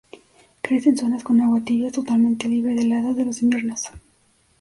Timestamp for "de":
2.73-2.81, 3.15-3.23